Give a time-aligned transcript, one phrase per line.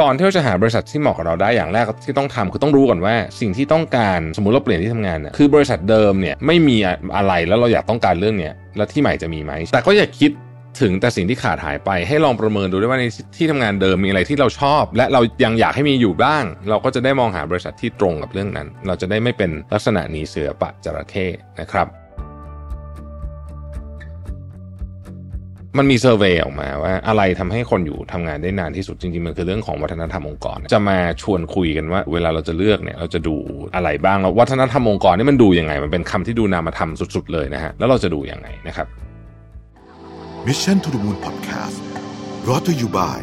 [0.00, 6.76] ก่อนที่เราจะหาบริษัทที่เหมาะกับเราได้อย่างแรกที่ต้องทำคือต้องรู้ก่อนว่า สิ่งที่ต้องการสมมติเราเปลี่ยนที่ทำงานเนี่ยคือบริษัทเดิมเนี่ยไม่มี
[7.16, 10.30] อะไรแล้วเราอยากต้องการเรื่องเนี้ยแล้วที่ใหม่จะมีไหมแต่ก็อย่าคิด
[10.80, 13.04] ถึงแต่สิ่งที่ขาดหายไปให้ลองประเมินดูด้วยว่าใน
[13.36, 21.26] ที่ทำงานเดิมมีอะไรที่เราชอบ และเรายังอยากให้มีอยู่บ้าง เราก็จะได้มองหาบริษัทที่ตรงกับเรื่องนั้น เราจะได้ไม่เป็นลักษณะหนีเสือปะจระเข้
[21.60, 21.88] นะครับ
[25.78, 33.36] มันมีเซอร์เวยออกมาว่าอะไรทำให้คนอยู่ทำงานได้นานที่สุดจริงๆ มันคือเรื่องของวัฒนธรรมองค์กร จะมาชวนคุยกันว่า เวลาเราจะเลือกเนี่ยเราจะดู
[33.76, 38.86] อะไรบ้างแล้ววัฒนธรรมองค์กรนี่มันดูยังไง มันเป็นคำที่ดูนามธรรมสุดๆเลยนะฮะแล้วเราจะดูยังไงนะครับ
[40.46, 41.78] Mission to the Moon Podcast
[42.48, 43.20] รอ t ธออยู่บ่าย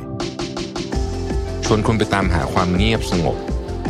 [1.66, 3.38] ชวนคุณไปตามหาความเงียบสงบ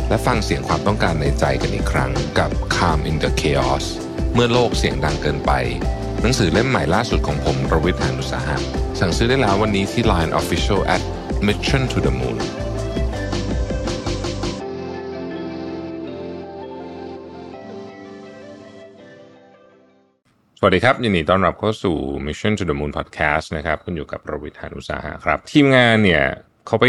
[0.08, 3.84] และฟังเสียงความต้องการในใจกันอีกครั้งกับ Calm in the Chaos
[4.34, 5.52] เมื่อโลกเสียงดังเกินไป
[6.22, 8.56] หนังสือเล่มใหม่ล่าสุดของผมรวิทยานุสาหะ
[9.00, 11.02] สั่งซื้อได้แล้ววันนี้ที่ Line Official at
[11.46, 12.36] Mission to the Moon
[20.58, 26.24] สวัสดีครับยินดีต้อนรับเข้าสู่ Mission to the Moon Podcast นะครับคุณอยู่กับรวิทยานุสาหะครับ ทีมงานเนี่ย
[26.66, 26.86] เขาไป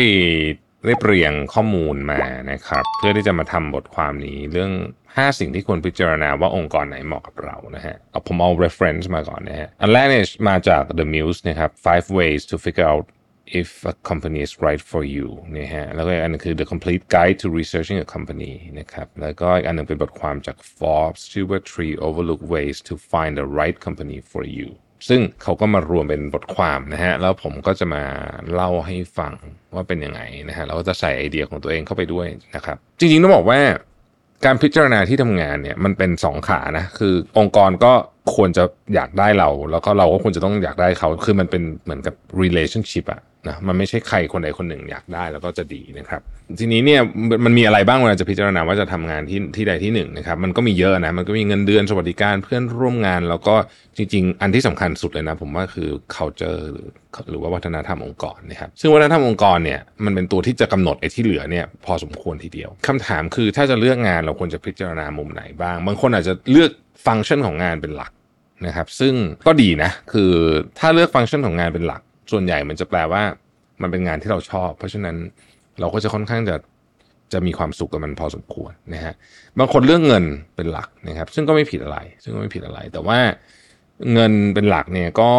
[0.86, 2.20] เรียบเรียงข้อมูลมา
[2.52, 4.72] นะครับ เพื่อที่จะมาทำบทความนี้เรื่อง
[5.08, 13.06] 5 สิ่งที่ควรพิจารณาว่าองค์กรไหนเหมาะกับเรานะฮะเอาผมเอา reference มาก่อนนะฮะอันแรกเนี่ยมาจาก The Muse นะครับ five ways to figure out
[13.62, 18.54] if a company is right for you นะฮะแล้วก็อีกอันนึงคือ the complete guide to researching a company
[18.80, 24.70] นะครับแล้วก็อีกอันนึงเป็นบทความจาก Forbes ชื่อว่า three overlooked ways to find the right company for you
[25.10, 28.04] ซึ่งเขาก็มารวมเป็นบทความนะฮะแล้วผมก็จะมา
[28.54, 29.34] เล่าให้ฟัง
[29.76, 33.60] ว่าเป็นยังไงนะฮะเราก็จะใส่ไอเดียของตัวเองเข้าไปด้วยนะครับ จริงๆต้องบอกว่า
[34.46, 37.94] การพิจารณาที่ทำงานเนี่ยมันเป็นสองขานะคือองค์กรก็
[38.36, 38.64] ควรจะ
[38.96, 46.22] อยากได้เรา แล้วก็เราก็ควรจะต้องอยากได้เขาคือมันเป็นเหมือนกับ relationship อะนะมันไม่ใช่ใครคนใดคนหนึ่งอยากได้แล้วก็จะดีนะครับ
[46.59, 47.02] ทีนี้เนี่ย
[47.46, 53.56] มันมีอะไรบ้างเวลาจะพิจารณาว่าจะทำงานที่ที่ใดที่หนึ่งนะครับ มันก็มีเยอะนะมันก็มีเงินเดือนสวัสดิการเพื่อนร่วมงาน แล้วก็
[53.97, 56.88] จริง ๆ อันที่สำคัญสุดเลยนะ ผมว่าคือ culture หรือ
[57.30, 66.72] หรือว่าวัฒนธรรมองค์กรนะครับซึ่งวัฒนธรรมองค์กรเนี่ยมันเป็นตัวที่จะกำหนดไอ้ที่เหลือเนี่ยพอสมควรทีเดียวคำถามคือถ้าจะเลือกงานเราควรจะพิจารณามุมไหนบ้าง บางคนอาจจะเลือก
[67.06, 68.12] ฟังก์ชันของงานเป็นหลัก
[68.66, 69.14] นะครับ ซึ่ง
[69.48, 70.32] ก็ดีนะ คือ
[70.80, 72.02] ถ้าเลือกฟังก์ชันของงานเป็นหลัก
[72.32, 73.24] ส่วนใหญ่มันจะแปลว่า
[73.82, 75.16] มันเป็นงานที่เราชอบ เพราะฉะนั้น
[75.80, 76.56] เราก็จะค่อนข้างจะ
[77.34, 79.14] จะมีความสุขกับมันพอสมควรนะฮะ
[79.60, 80.24] บางคนเรื่องเงิน
[80.56, 83.20] เป็นหลักนะครับ ซึ่งก็ไม่ผิดอะไร ซึ่งก็ไม่ผิดอะไร แต่ว่า
[84.14, 85.32] เงินเป็นหลักเนี่ยก็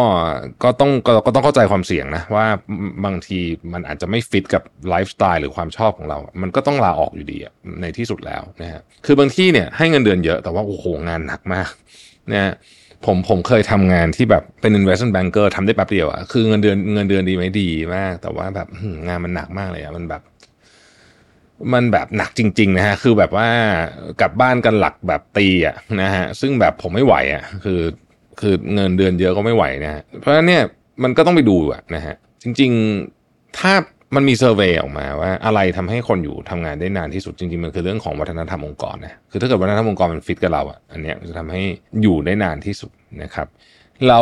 [0.63, 2.45] ก็ต้องก็ก็ต้องเข้าใจความเสี่ยงนะว่า
[3.05, 3.39] บางที
[3.73, 7.37] มันอาจจะไม่ฟิตกับไลฟ์สไตล์หรือความชอบของเรา มันก็ต้องลาออกอยู่ดี
[7.81, 11.69] ในที่สุดแล้วนะฮะคือบางที่เนี่ยให้เงินเดือนเยอะแต่ว่าโอ้โหงานหนักมาก
[12.31, 12.53] นะ
[13.05, 18.67] ผมผมเคยทำงานที่แบบเป็น investment banker ทำได้แป๊บเดียวอะคือเงินเดือนเงินเดือนดีไหมดีมาก แต่ว่าแบบ
[19.07, 20.21] งานมันหนักมากเลยอะมันแบบ
[21.73, 23.47] มันแบบหนักจริง ๆ นะฮะ คือแบบว่า
[24.21, 27.81] กลับบ้านกันหลักแบบตีอะนะฮะ ซึ่งแบบผมไม่ไหวอะคือ
[28.39, 30.63] คือเงินเดือนเยอะก็ไม่ไหวนะฮะเพราะฉะนั้นเนี่ย
[31.03, 32.71] มันก็ต้องไปดูอะนะฮะ จริง
[33.15, 33.73] ๆ ถ้า
[34.15, 41.61] มันมีเซอร์เวยออกมาว่า อะไรทำให้คนอยู่ทำงานได้นานที่สุดจริงๆ มันคือเรื่องของวัฒนธรรมองค์กรนะคือถ้าเกิดวัฒนธรรมองค์กรมันฟิตกับเราอะอันนี้จะทำให้
[42.01, 42.91] อยู่ได้นานที่สุด
[43.23, 43.47] นะครับ
[44.09, 44.21] เรา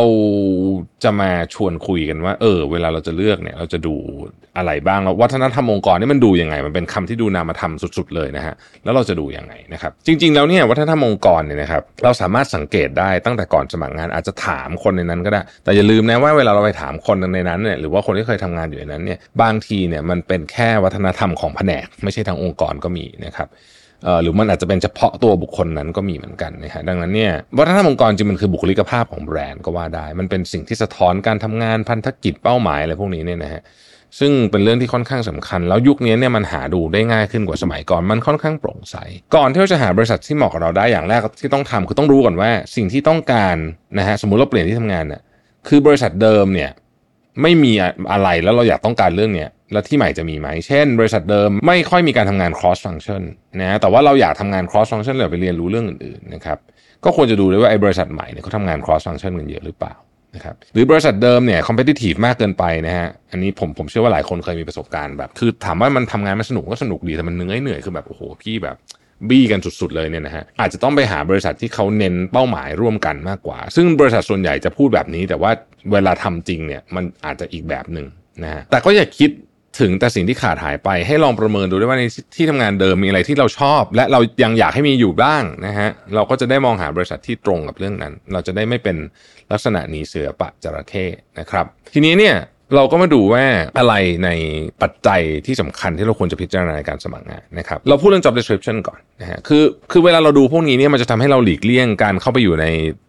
[1.04, 3.96] จะมาชวนคุยกันว่า เออ เวลาเราจะเลือกเนี่ย เราจะดู
[4.58, 23.50] อะไรบ้างแล้ววัฒนธรรมองค์กรนี่มันดูยังไง มันเป็นคำที่ดูนามธรรมสุดๆเลยนะฮะแล้วเราจะดูยังไงนะครับ จริง ๆ แล้วเนี่ยวัฒนธรรมองค์กรเนี่ยนะครับ เราสามารถสังเกตได้ตั้งแต่ก่อนสมัครงานอาจจะถามคนในนั้นก็ได้ แต่อย่าลืมนะว่าเวลาเราไปถามคนในนั้นเนี่ยหรือว่าคนที่เคยทำงานอยู่ในนั้นเนี่ยบางทีเนี่ยมันเป็นแค่วัฒนธรรมของแผนก ไม่ใช่ทางองค์กรก็มีนะครับ
[24.22, 33.62] หรือมันอาจจะเป็นเฉพาะตัวบุคคลนั้นก็มีเหมือนกันนะฮะดังนั้นเนี่ยวัฒนธรรมองค์กรจริงมันคือบุคลิกภาพของแบรนด์ก็ว่าได้ มันเป็นสิ่งที่สะท้อนการทำงานพันธกิจเป้าหมายอะไรพวกนี้เนี่ยนะฮะ
[34.20, 38.96] ซึ่งเป็นเรื่องที่ค่อนข้างสำคัญ แล้วยุคนี้เนี่ยมันหาดูได้ง่ายขึ้นกว่าสมัยก่อนมันค่อนข้างโปร่งใส
[39.36, 43.56] ก่อนที่เราจะหาบริษัทที่เหมาะกับเราได้อย่างแรกที่ต้องทำคือต้องรู้ก่อนว่า สิ่งที่ต้องการ
[43.98, 45.22] นะฮะสมมุติเราเปลี่ยนที่ทำงานเนี่ย
[45.68, 46.72] คือบริษัทเดิมเนี่ย
[47.42, 47.72] ไม่มี
[48.12, 53.22] อะไรแล้วเราอยากต้องการเรื่องเนี้ย แล้วที่ใหม่จะมีไหม เช่น บริษัทเดิมไม่ค่อยมีการทำงาน cross function
[53.62, 56.58] นะแต่ว่าเราอยากทำงาน cross function เลยไปเรียนรู้เรื่องอื่นๆนะครับ
[57.06, 59.94] ก็ควรจะดูด้วยว่าไอ้บริษัทใหม่เนี่ยเขาทำงาน cross function กันเยอะหรือเปล่า
[60.36, 68.78] นะครับหรือบริษัทเดิมเนี่ย competitive มากเกินไปนะฮะอันนี้ผมผมเชื่อว่าหลายคนเคยมีประสบการณ์แบบ คือถามว่ามันทำงานมันสนุกก็สนุกดีแต่มันเหนื่อยเหนื่อยคือแบบโอ้โหพี่แบบ
[69.30, 75.52] บี้กันสุดๆเลยเนี่ยนะฮะอาจจะต้องไปหาบริษัทที่เขาเน้นเป้าหมายร่วมกันมากกว่า ซึ่งบริษัทส่วนใหญ่จะพูดแบบนี้ แต่ว่า
[75.92, 78.06] เวลาทำจริงเนี่ยมันอาจจะอีกแบบหนึ่ง
[78.44, 79.30] นะฮะแต่ก็อย่าคิด
[79.82, 82.04] ถึงแต่สิ่งที่ขาดหายไป ให้ลองประเมินดูด้วยว่าใน
[82.36, 88.98] ที่ทำงานเดิมมีอะไรที่เราชอบ และเรายังอยากให้มีอยู่บ้างนะฮะเราก็จะได้มองหาบริษัทที่ตรงกับเรื่องนั้น เราจะได้ไม่เป็น
[89.52, 91.06] ลักษณะหนีเสือปะจระเข้
[91.40, 92.36] นะครับ ทีนี้เนี่ย
[92.76, 93.44] เราก็มาดูว่า
[93.78, 93.94] อะไร
[94.26, 94.30] ใน
[94.82, 102.66] ปัจจัยที่สำคัญที่เราควรจะพิจารณาในการสมัครงานนะครับเราพูดเรื่อง job description ก่อนนะฮะคือคือเวลาเราดูพวกนี้เนี่ยมันจะทำให้เราหลีกเลี่ยงการเข้าไปอยู่ใน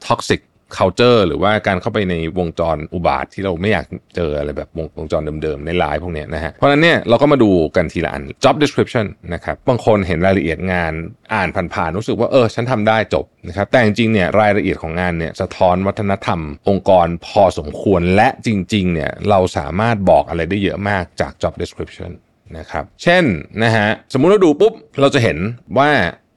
[0.06, 0.40] toxic
[0.78, 3.86] culture หรือว่าการเข้าไปในวงจรอุบาทที่เราไม่อยาก
[4.16, 10.92] เจออะไรแบบวงวงจรเดิมๆในไลน์พวกนี้นะฮะเพราะนั้นเนี่ยเราก็มาดูกันทีละอัน job description นะครับบางคนเห็นรายละเอียดงาน
[11.34, 22.10] อ่านผ่านๆรู้สึกว่าเออฉันทำได้จบนะครับแต่จริงๆเนี่ยรายละเอียดของงานเนี่ยสะท้อนวัฒนธรรม องค์กรพอสมควรและจริงๆเนี่ยเราสามารถบอกอะไรได้เยอะมากจาก job description
[22.58, 23.24] นะครับเช่น
[23.62, 25.38] นะฮะสมมุติเราดูปุ๊บเราจะเห็น
[25.78, 25.90] ว่า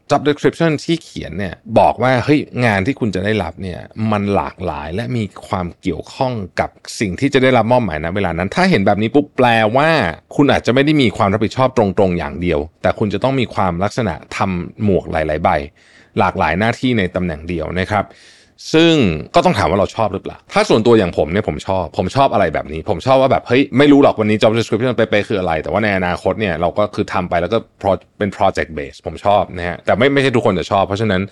[0.10, 3.80] job description ที่เขียนเนี่ยบอกว่าเฮ้ยงานที่คุณจะได้รับเนี่ย
[4.12, 6.70] มันหลากหลายและมีความเกี่ยวข้องกับ
[7.00, 9.48] สิ่งที่จะได้รับมอบหมายนะเวลานั้น ถ้าเห็นแบบนี้ปุ๊บแปล
[9.78, 9.90] ว่า
[10.36, 15.50] คุณอาจจะไม่ได้มีความรับผิดชอบตรงๆอย่างเดียว แต่คุณจะต้องมีความลักษณะทำหมวกหลาย ๆ ใบ
[16.20, 18.06] หลากหลายหน้าที่ในตำแหน่งเดียวนะครับ
[18.74, 18.94] ซึ่ง
[19.36, 27.58] ก็ต้องถามว่าเราชอบหรือเปล่า ถ้าส่วนตัวอย่างผมเนี่ยผมชอบ ผมชอบอะไรแบบนี้ ผมชอบว่าแบบเฮ้ยไม่รู้หรอกวันนี้ job description ไปไปคืออะไร แต่ว่าในอนาคตเนี่ยเราก็คือทำไปแล้วก็
[28.18, 31.24] เป็น project base ผมชอบนะฮะแต่ไม่ไม่ใช่ทุกคนจะชอบ เพราะฉะนั้น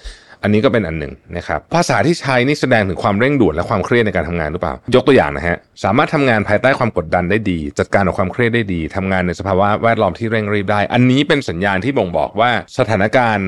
[0.43, 13.47] อันนี้ก็เป็นอันหนึ่งนะครับภาษาที่ใช้นี่แสดงถึงความเร่งด่วนและความเครียดในการทำงานหรือเปล่า ยกตัวอย่างนะฮะสามารถทำงานภายใต้ความกดดันได้ดี จัดการกับความเครียดได้ดีทำงานในสภาวะแวดล้อมที่เร่งรีบได้ อันนี้เป็นสัญญาณที่บ่งบอกว่าสถานการณ์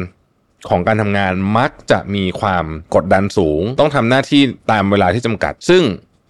[0.70, 2.66] ของการทำงานมักจะมีความ
[2.96, 4.42] กดดันสูง ต้องทำหน้าที่
[4.72, 5.84] ตามเวลาที่จำกัด ซึ่ง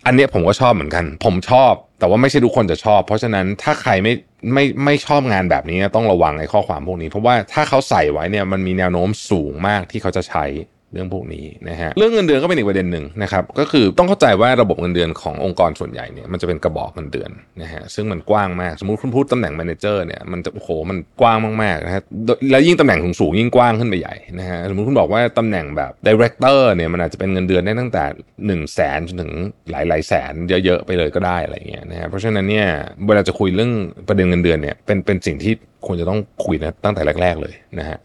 [0.05, 4.13] อันเนี้ยผมก็ชอบเหมือนกัน ผมชอบ แต่ว่าไม่ใช่ทุกคนจะชอบ เพราะฉะนั้นถ้าใครไม่
[4.53, 10.45] ไม่ไม่ชอบงานแบบนี้ต้องระวังไอ้ข้อความพวกนี้ เพราะว่าถ้าเขาใส่ไว้เนี่ยมันมีแนวโน้มสูงมากที่เขาจะใช้
[10.95, 17.29] เรื่องพวกนี้นะฮะเรื่องเงินเดือนก็เป็นอีกประเด็นหนึ่งนะครับก็คือต้องเข้าใจว่าระบบเงินเดือนขององค์กรส่วนใหญ่เนี่ยมันจะเป็นกระบอกเงินเดือน
[17.61, 22.01] นะฮะซึ่งมันกว้างมากสมมติคุณพูดตำแหน่ง manager เนี่ยมันจะโอ้โหมันกว้างมากๆนะฮะ
[22.51, 29.33] แล้วยิ่งตำแหน่งสูงๆยิ่งกว้างขึ้นไปใหญ่นะฮะสมมติคุณบอกว่าตำแหน่งแบบ director เนี่ยมันอาจจะเป็นเงินเดือนได้ตั้งแต่หนึ่งแสนจนถึง
[29.71, 30.33] หลายๆแสน
[30.65, 32.67] เยอะๆไปเลยก็ได้อะไรเงี้ยนะฮะเพราะฉะนั้นเนี่ย
[33.07, 33.71] เวลาจะคุยเรื่อง
[34.07, 35.53] ประเด็นเงินเดือนเนี่ยเป็นเป็นสิ่งที่
[35.85, 37.97] ควรจะต้องคุยนะตั้งแต่แรก ๆ เลยนะฮะ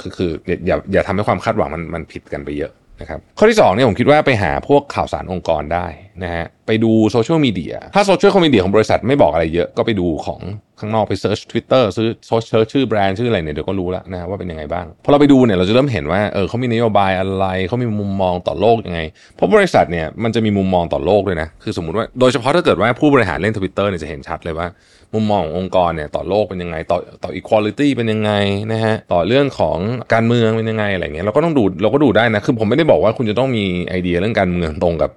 [0.00, 0.30] คือคือ
[0.66, 5.86] อย่าอย่าทำให้ความคาดหวังมันมันผิดกันไปเยอะนะครับข้อที่2เนี่ยผมคิดว่าไปหาพวกข่าวสารองค์กรได้
[6.22, 10.40] นะฮะไปดูโซเชียลมีเดียถ้าโซเชียลมีเดียของบริษัทไม่บอกอะไรเยอะก็ไปดูของ
[10.80, 19.00] ข้างนอกไป search Twitter ชื่อโซเชียลชื่อแบรนด์ชื่ออะไรเนี่ยเดี๋ยวก็รู้แล้วนะว่าเป็นยังไงบ้างพอเราไปดูเนี่ยเราจะเริ่มเห็นว่าเออเขามีนโยบายอะไรเขามีมุมมองต่อโลกยังไง
[19.36, 24.66] เพราะบริษัทเนี่ยมันจะมีมุมมองต่อโลกด้วยนะคือสมมติว่าโดยเฉพาะถ้าเกิดว่าผู้บริหารเล่นทวิตเตอร์เนี่ยจะเห็นชัดเลยว่า
[25.14, 28.32] มุมมองขององค์กรเนี่ยต่อโลกเป็นยังไง ต่อต่อ equality เป็นยังไง
[28.72, 29.78] นะฮะต่อเรื่องของ
[30.14, 35.10] การเมืองเป็นยังไงอะไรเงี้ยเราก็ต้องดูเราก็ดูได้นะคือผมไม่ได้บอกว่าคุณจะต้องมีไอเดียเรื่องการเมืองตรงกับ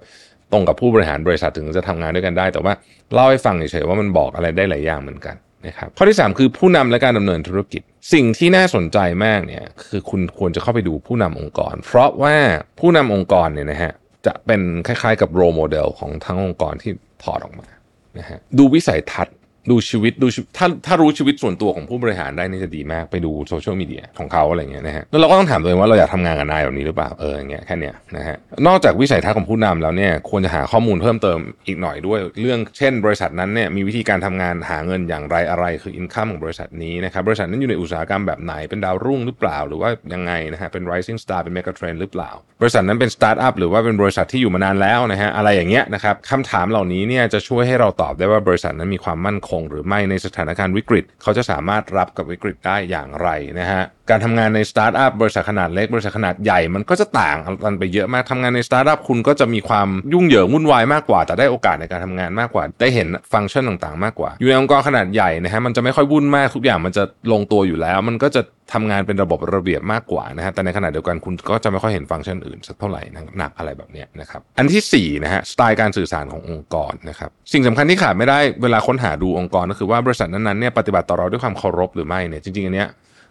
[0.52, 2.72] ตรงกับผู้บริหารบริษัทถึงจะทำงานด้วยกันได้ แต่ว่า
[3.14, 5.36] เล่าให้ฟังเฉยๆว่ามันบอกอะไรได้หลายอย่างเหมือนกัน
[5.66, 12.36] นะครับข้อที่ 3 คือผู้นำและการดำเนินธุรกิจ สิ่งที่น่าสนใจมากเนี่ยคือคุณควรจะเข้าไปดูผู้นำองค์กร เพราะว่า
[12.78, 13.92] ผู้นำองค์กรเนี่ยนะฮะ
[14.26, 16.92] จะเป็นคล้ายๆ กับโรโมเดลของทั้งองค์กรที่
[17.22, 17.68] ถอดออกมา
[18.18, 19.36] นะฮะดูวิสัยทัศน์
[19.70, 20.26] ดูชีวิตดู
[20.56, 28.36] ถ้าถ้ารู้ชีวิตส่วนตัวของผู้บริหารได้นี่จะดีมากไปดูโซเชียลมีเดียของเขาอะไรเงี้ยนะฮะแล้วเราก็ต้องถามตัวเองว่าเราอยากทำงานกับนายแบบนี้หรือเปล่าเอออย่างเงี้ยแค่เนี้ยนะฮะ
[28.66, 42.30] นอกจากวิสัยทัศน์ของผู้นำแล้วเนี่ยควรจะหาข้อมูลเพิ่มเติมอีกหน่อยด้วย เรื่องเช่น บริษัทนั้นเนี่ยมีวิธีการทำงานหาเงินอย่างไรอะไรคืออินคัมของบริษัทนี้นะครับบริษัทนั้นอยู่ในอุตสาหกรรมแบบไหนเป็นดาวรุ่งหรือเปล่า หรือว่ายังไงนะฮะเป็น rising star เป็น mega trend หรือเปล่า
[42.60, 53.28] บริษัทนั้นเป็นสตาร์ทอัพหรือว่าเป็นบริษัทที่อยู่มานานแล้วนะฮะอะไรอย่างเงี้ยนะครับคำถามเหล่านี้เนี่ยจะช่วยให้เราตอบได้ว่าบริษัทนั้นมีความมั่นคงหรือไม่ในสถานการณ์วิกฤต เขาจะสามารถรับกับวิกฤตได้อย่างไร
[53.60, 73.02] นะฮะการทำงานในสตาร์ทอัพบริษัทขนาดเล็กบริษัทขนาดใหญ่มันก็จะต่างกันไปเยอะมากทำงานในสตาร์ทอัพคุณก็จะมีความยุ่งเหยิงวุ่นวายมากกว่า แต่ได้โอกาสในการทำงานมากกว่า ได้เห็นฟังก์ชันต่างๆ มากกว่า อยู่ในองค์กรขนาดใหญ่นะฮะมันจะไม่ค่อยวุ่นมากทุกอย่างมันจะลงตัวอยู่แล้ว มันก็จะ ทำงานเป็นระบบระเบียบมากกว่านะฮะแต่ในขณะเดียวกันคุณก็จะไม่ค่อยเห็นฟังก์ชันอื่นสักเท่าไหร่
[73.38, 82.88] หนักอะไรแบบนี้นะครับอันที่4นะฮะสไตล์การสื่อสารขององค์กรนะครับสิ่งสำคัญที่ขาดไม่ได้เวลาค้นหาดูองค์กรก็คือว่าบริษัทนั้นๆเนี่ยปฏิบัติต่อเราด้วยความเคารพหรือไม่เนี่ยจริงๆอันเนี้ย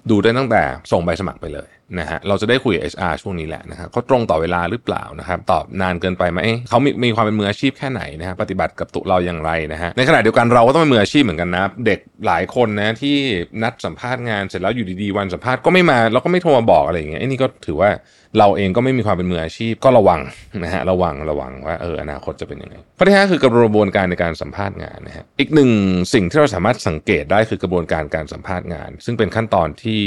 [0.09, 6.39] ดูได้ตั้งแต่ส่งใบสมัครไปเลยนะฮะเราจะได้คุยกับ HR ช่วงนี้แหละนะครับเขาตรงต่อเวลาหรือเปล่านะครับตอบนานเกินไปไหม
[6.69, 13.17] เขามีมีความเป็นมืออาชีพแค่ไหนนะฮะปฏิบัติกับตุเราอย่างไรนะฮะในขณะเดียวกันเราก็ต้องเป็นมืออาชีพเหมือนกันนะเด็กหลายคนนะที่
[13.63, 17.89] นัดสัมภาษณ์งานเสร็จแล้วอยู่ดีๆวันสัมภาษณ์ก็ไม่มาแล้วก็ไม่โทรมาบอกอะไรอย่างเงี้ยไอ้นี่ก็ถือว่า
[18.37, 20.21] เราเองก็ไม่มีความเป็นมืออาชีพก็ระวัง
[20.63, 25.71] นะฮะระวังระวังว่าเอออนาคตจะเป็นยังไงข้อที่ห้าคือกระบวนการในการสัมภาษณ์งานนะฮะอีกหนึ่ง
[26.13, 30.01] สิ่งที่เราสามารถสังเกตได้คือกระบวนการการสัมภาษณ์งาน ซึ่งเป็นขั้นตอนที่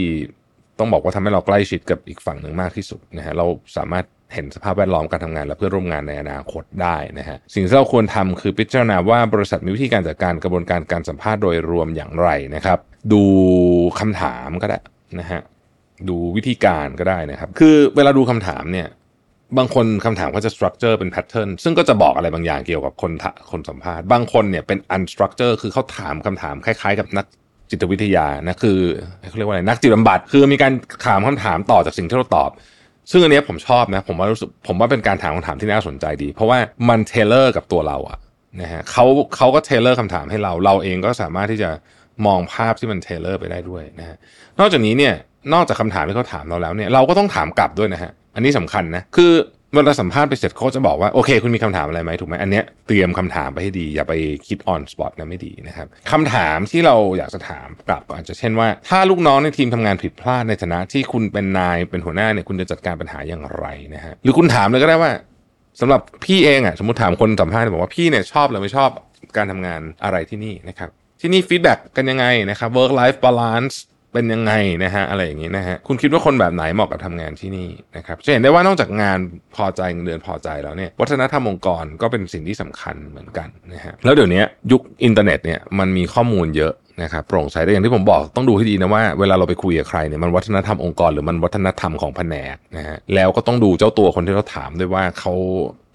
[0.78, 4.04] ต้องบอกว่าทำให้เราใกล้ชิดกับอีกฝั่งหนึ่งมากที่สุดนะฮะเราสามารถ
[4.34, 12.78] เห็นสภาพแวดล้อมการทำงานและเพื่อนร่วมงานในอนาคตได้นะฮะสิ่งที่เราควรทำคือพิจารณาว่าบริษัทมีวิธีการจัดการกระบวนการการสัมภาษณ์โดยรวมอย่างไรนะครับ
[13.12, 13.22] ดู
[14.00, 14.78] คำถามก็ได้
[15.20, 15.40] นะฮะ
[16.08, 18.88] ดูวิธีการก็ได้นะครับ คือเวลาดูคำถามเนี่ย
[19.58, 23.12] บางคนคำถามก็จะ structure เป็น pattern ซึ่งก็จะบอกอะไรบางอย่างเกี่ยวกับคน
[23.50, 27.26] คนสัมภาษณ์ บางคนเนี่ยเป็น unstructure คือเขาถามคำถามคล้ายๆ กับนัก
[27.70, 28.78] จิตวิทยานะคือ
[29.28, 30.72] เขาเรียกว่าอะไรนักจิตบำบัดคือมีการ
[31.06, 32.50] ถามคำถามต่อจากสิ่งที่เราตอบ
[33.10, 36.58] ซึ่งอันนี้ผมชอบนะผมว่ารู้สึกผมว่าเป็นการถามคำถามที่น่าสนใจดี เพราะว่า
[36.88, 38.18] มัน tailor กับตัวเราอะ
[38.62, 39.04] นะฮะเขา
[39.36, 41.70] เขาก็ tailor คำถามให้เรา เราเองก็สามารถที่จะ
[42.26, 44.16] มองภาพที่มัน tailor ไปได้ด้วยนะฮะ
[44.60, 45.14] นอกจากนี้เนี่ย
[45.52, 49.32] นอกจากคำถามที่เขาถามเราแล้วเนี่ยเราก็ต้องถามกลับด้วยนะฮะอันนี้สำคัญนะคือ
[49.74, 54.14] เวลาสัมภาษณ์ไปเสร็จเขาจะบอกว่า โอเค คุณมีคำถามอะไรไหมถูกไหมอันเนี้ยเตรียมคำถามไปให้ดี อย่าไป
[54.46, 65.10] คิด on spot นะไม่ดีนะครับคำถามที่เราอยากจะถามกลับก็อาจจะเช่นว่า ถ้าลูกน้องในทีมทำงานผิดพลาดในฐานะที่คุณเป็นนายเป็นหัวหน้าเนี่ยคุณจะจัดการปัญหาอย่างไรนะฮะหรือคุณถามเลยก็ได้ว่า
[65.80, 68.90] สำหรับพี่เองอะสมมติถามคนสัมภาษณ์บอกว่าพี่เนี่ยชอบหรือไม่ชอบ
[69.36, 73.74] การทำงานอะไรที่นี่นะครับที่นี่ feedback กันยังไงนะครับ work life balance
[74.14, 74.52] เป็นยังไง
[74.84, 79.18] นะฮะอะไรอย่างนี้นะฮะคุณคิดว่าคนแบบไหนเหมาะกับทำงานที่นี่นะครับจะเห็นได้ว่านอกจากงาน
[79.56, 84.42] พอใจเงินเดือนพอใจแล้วเนี่ยวัฒนธรรมองค์กรก็เป็นสิ่งที่สำคัญเหมือนกันนะฮะแล้วเดี๋ยวนี้
[84.72, 95.32] ยุคอินเทอร์เน็ตเนี่ยมันมีข้อมูลเยอะนะครับโปร่งใสแต่อย่างที่ผมบอกต้องดูให้ดีนะว่าเวลาเราไปคุยกับใครเนี่ยมันวัฒนธรรมองค์กรหรือมันวัฒนธรรมของแผนกนะฮะแล้วก็ต้องดูเจ้าตัวคนที่เราถามด้วยว่าเขา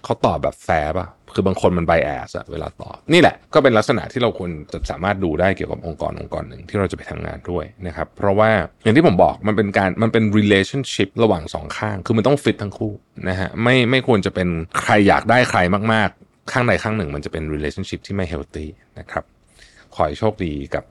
[0.04, 8.50] เขาตอบแบบแฟร์ป่ะ คือบางคนมัน bias อะเวลาตอบ นี่แหละก็เป็นลักษณะที่เราควรจะสามารถดูได้เกี่ยวกับองค์กรองค์กรหนึ่งที่เราจะไปทำงานด้วยนะครับ เพราะว่า
[8.84, 12.92] อย่างที่ผมบอกมันเป็นการมันเป็น relationship ระหว่างสองข้าง คือมันต้องฟิตทั้งคู่
[13.28, 14.48] นะฮะไม่ไม่ควรจะเป็น
[14.82, 15.58] ใครอยากได้ใคร
[15.92, 18.66] มากๆ ข้างใดข้างหนึ่ง มันจะเป็น relationship ที่ไม่ healthy
[18.98, 19.24] นะครับ
[19.94, 20.84] ขอให้โชคดีกับ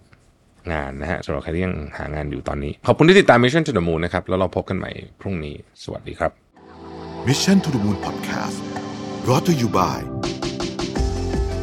[0.74, 6.32] งานนะฮะสำหรับใครที่ยังหางานอยู่ตอนนี้ ขอบคุณที่ติดตาม Mission to the Moon นะครับแล้วเราพบกันใหม่พรุ่งนี้ สวัสดีครับ
[7.28, 8.69] Mission to the Moon Podcast
[9.32, 10.00] brought to you by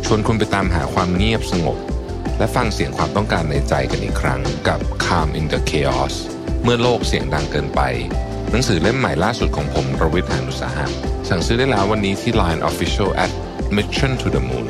[0.05, 1.79] ชวนคุณไปตามหาความเงียบสงบ
[2.39, 6.15] และฟังเสียงความต้องการในใจกันอีกครั้งกับ Calm in the Chaos
[6.63, 7.81] เมื่อโลกเสียงดังเกินไป
[8.51, 10.87] หนังสือเล่มใหม่ล่าสุดของผมรวิทยานุสาหะ
[11.29, 13.31] สั่งซื้อได้แล้ววันนี้ที่ Line Official at
[13.77, 14.67] Mission to the Moon